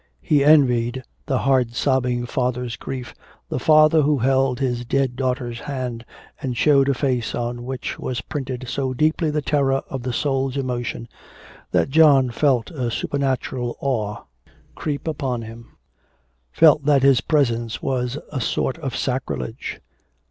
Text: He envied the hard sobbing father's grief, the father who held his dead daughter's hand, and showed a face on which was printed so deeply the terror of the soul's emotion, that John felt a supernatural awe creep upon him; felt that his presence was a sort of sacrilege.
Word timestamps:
He 0.23 0.43
envied 0.43 1.03
the 1.27 1.37
hard 1.37 1.75
sobbing 1.75 2.25
father's 2.25 2.75
grief, 2.75 3.13
the 3.49 3.59
father 3.59 4.01
who 4.01 4.17
held 4.17 4.59
his 4.59 4.83
dead 4.83 5.15
daughter's 5.15 5.59
hand, 5.59 6.05
and 6.41 6.57
showed 6.57 6.89
a 6.89 6.95
face 6.95 7.35
on 7.35 7.65
which 7.65 7.99
was 7.99 8.19
printed 8.21 8.67
so 8.67 8.95
deeply 8.95 9.29
the 9.29 9.43
terror 9.43 9.83
of 9.91 10.01
the 10.01 10.11
soul's 10.11 10.57
emotion, 10.57 11.07
that 11.69 11.89
John 11.91 12.31
felt 12.31 12.71
a 12.71 12.89
supernatural 12.89 13.77
awe 13.79 14.23
creep 14.73 15.07
upon 15.07 15.43
him; 15.43 15.77
felt 16.51 16.85
that 16.85 17.03
his 17.03 17.21
presence 17.21 17.83
was 17.83 18.17
a 18.31 18.41
sort 18.41 18.79
of 18.79 18.95
sacrilege. 18.97 19.81